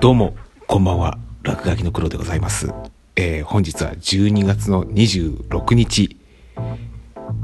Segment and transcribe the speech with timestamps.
[0.00, 0.34] どうも、
[0.66, 1.18] こんばんは。
[1.44, 2.72] 落書きの黒でございます。
[3.14, 6.16] えー、本日は12月の26日。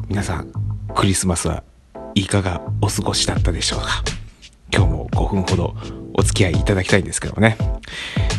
[0.09, 0.51] 皆さん、
[0.97, 1.63] クリスマスは
[2.17, 4.03] いかがお過ごしだったでしょうか？
[4.75, 5.77] 今日も5分ほど
[6.15, 7.57] お付き合いいただきたいんですけどもね。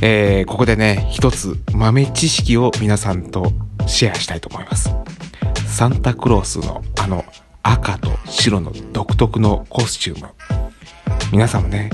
[0.01, 3.53] えー、ここでね、一つ豆知識を皆さんと
[3.85, 4.89] シェアしたいと思います。
[5.65, 7.23] サンタクロースのあの
[7.63, 10.27] 赤と白の独特のコスチューム。
[11.31, 11.89] 皆さんもね、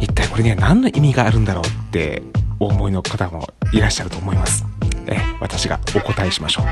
[0.00, 2.22] 一体これには何の意味があるんだろうって
[2.58, 4.64] お思いの方もいらっしゃると思います。
[5.06, 6.66] え、私がお答えしましょう。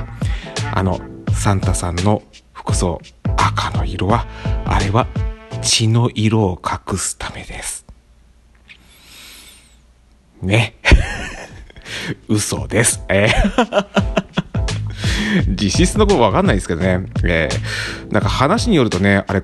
[0.72, 1.00] あの、
[1.32, 3.00] サンタさんの服装、
[3.36, 4.26] 赤の色は、
[4.64, 5.06] あれは
[5.62, 7.84] 血の色を隠すためです。
[10.40, 10.74] ね。
[12.28, 13.02] 嘘です。
[13.08, 13.86] えー
[15.48, 17.06] 実質のことわかんないですけどね。
[17.24, 19.42] えーなんか話によるとね、あれ、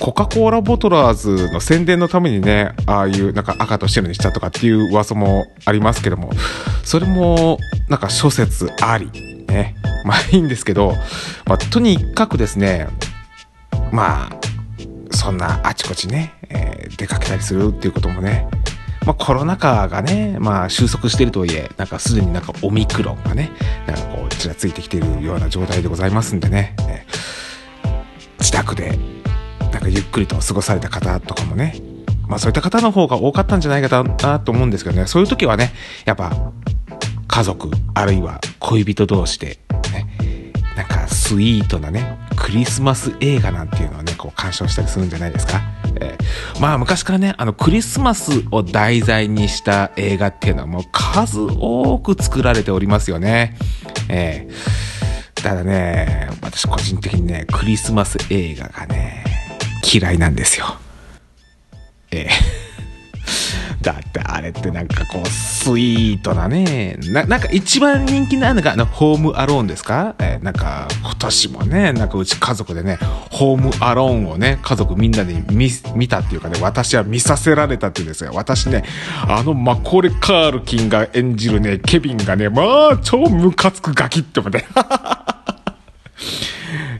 [0.00, 6.30] コカ・コーラボトラーズの宣伝のためにね、ああいうなんか赤と白にしたとかっていう噂もありますけども、
[6.82, 9.10] それもなんか諸説あり。
[9.46, 9.76] ね。
[10.04, 10.94] まあいいんですけど、
[11.46, 12.88] まあとにかくですね、
[13.92, 14.30] まあ、
[15.10, 18.46] そんなあちこちね、えー出かけたりするっていうこともね、
[19.04, 23.50] まあ、コロナ禍がね、まあ、収束しているとはいえ、なんかすでになんかオミクロンがね、
[23.86, 27.44] なんかこう、ちらついてきているような状態でございますんでね、えー
[28.38, 28.98] 自宅で、
[29.74, 31.74] なんかゆっくりと過ごされた方とかもね、
[32.28, 35.72] まあそういった方の方が多かったんじゃないかなと思うんですけどね、そういう時はね、
[36.04, 36.52] やっぱ、
[37.26, 39.58] 家族、あるいは恋人同士で、
[39.92, 45.60] ね、なんかスイートなね、クリスマス映画なんていうのをね、こう鑑賞したりするんじゃないですか？
[46.00, 53.56] えーまあ昔からね、あのクリスマスを題材にした映画っていうのはもう数多く作られておりますよね。
[54.08, 54.94] えー
[55.42, 59.23] ただね、私個人的にね、クリスマス映画がね、
[59.92, 60.76] 嫌いなんですよ。
[62.10, 62.28] えー
[63.84, 70.14] だってあれってなんかこう、スイートなね、な、なんか一番人気なのがあの、ホームアローンですか？
[70.18, 72.98] えなんか今年もね、なんかうち家族でね、
[73.30, 78.30] ホームアローンをね、家族みんなで見、見たっていうかね、私は見させられたっていうんですよ。
[78.34, 78.84] 私ね、
[79.28, 84.64] あのマコーレ・カールキンが演じるね、ケビンがね、まあ、超ムカつくガキって思って。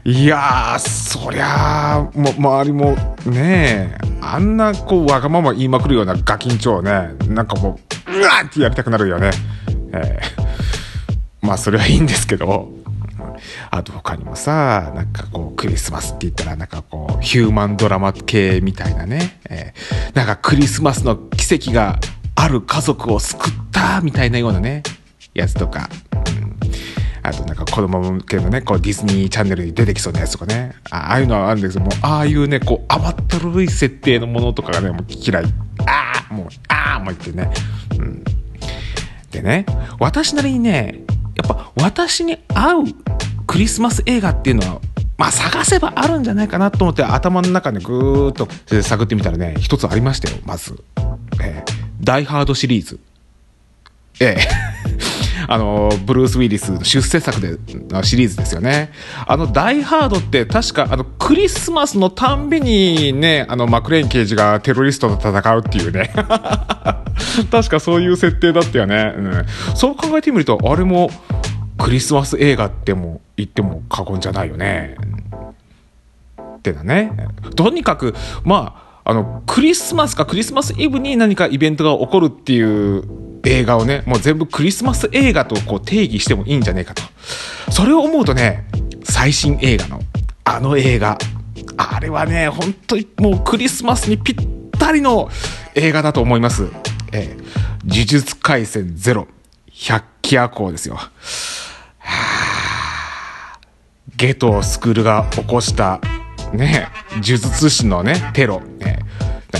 [0.07, 2.95] いや、そりゃあ、も、周りも、
[3.25, 9.31] ね、あんな、こう、わがまま言いまくるようなガキンチョをね、なんかもう、うわーってやりたくなるよね。
[9.93, 10.45] えー
[11.41, 12.69] まあ、それはいいんですけど、
[13.71, 21.99] あと他にもさ、なんかこう、クリスマスって言ったら、なんかこう、ヒューマンドラマ系みたいなね、えーなんかクリスマスの奇跡が
[22.35, 24.83] ある家族を救ったみたいなようなね、
[25.33, 25.89] やつとか、
[27.27, 30.73] あとなんか子供向けのね、こうディズニーチャンネルに出てきそうなやつとかね。
[30.89, 35.45] ああいうのはあるんですけども、ああいうね、こう甘ったるい設定のものとかがね、もう嫌い。
[35.85, 37.51] ああもう、ああもう言ってね。
[37.99, 38.23] うん。
[39.31, 39.65] でね、
[39.99, 41.01] 私なりにね、
[41.35, 42.83] やっぱ私に合う
[43.47, 44.81] クリスマス映画っていうのは、
[45.17, 50.83] まあ探せばあるんじゃないかなと思って頭の中でぐーっと探ってみたらね、一つありましたよ、まず。
[51.41, 52.99] えーダイハードシリーズ。
[54.19, 54.64] ええ。
[55.47, 57.57] あの、ブルース・ウィリス出世作で、
[58.03, 58.91] シリーズですよね。
[59.27, 66.11] あの、ダイ・ハードって確か、あの、クリスマスのたんびにね、あの、マクレーン刑事がテロリストと戦うっていうね。
[67.51, 69.13] 確かそういう設定だったよね。
[69.15, 69.45] うん。
[69.75, 71.09] そう考えてみると、あれも、
[71.77, 74.95] クリスマス映画っても言っても過言じゃないよね。
[76.57, 77.11] ってだね。
[77.55, 83.03] とにかく、まあ、あの、クリスマスかクリスマスイブに何かイベントが起こるっていう
[83.45, 87.03] 映画をね、もう全部クリスマス映画とこう定義してもいいんじゃねえかと。
[87.71, 88.67] それを思うとね、
[89.03, 90.01] 最新映画の、
[90.43, 91.17] あの映画、
[91.77, 94.35] あれはね、本当にもうクリスマスにぴっ
[94.77, 95.29] たりの
[95.73, 96.67] 映画だと思います。
[97.11, 97.45] えー
[97.87, 99.27] 呪術廻戦ゼロ、
[99.71, 100.99] 百鬼夜行ですよ。
[104.17, 106.01] ゲトスクールが起こした、
[106.51, 108.97] ね、呪術師のね、テロ、ね、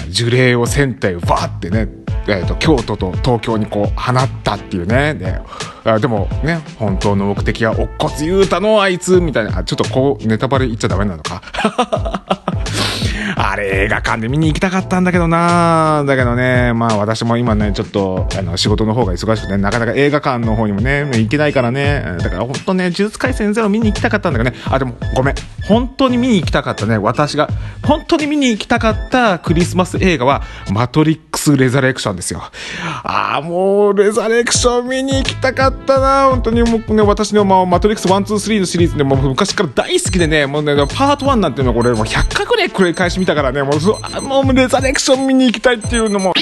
[0.09, 1.87] 呪霊を1000体バーってね、
[2.27, 5.13] えーと京都と東京にこう放ったっていうね。
[5.15, 5.39] で
[5.83, 9.63] あでもね本当の目的は乙骨言うたのあいつみたいな。
[9.63, 12.14] ちょっとこうネタバレ言っちゃダメなのか。
[13.85, 16.03] 映画館で見に行きたかったんだけどな。
[16.07, 25.35] だけどね、まあ私も今ね、ちょっと、あの、仕事の方が忙しくて、なかなか映画館の方にもね、行けないからね、だから本当ね、呪術廻戦ゼロ見に行きたかったんだけどね、あ、でもごめん、
[25.67, 27.47] 本当に見に行きたかったね、私が、
[27.83, 30.41] 本当に見に行きたかったクリスマス映画は、
[30.71, 32.41] マトリックス・レザレクションですよ。
[33.03, 36.29] ああ、もう、レザレクション見に行きたかったな。
[36.29, 46.33] 本当にもうね、私の、まあ、マトリックス123のシリーズでもう昔から大好きでね、もうね、パート1なんていうのこれ、もう100回くらい繰り返し見たからね、もうハウス、あもうレザレクション見に行きたいっていうのも。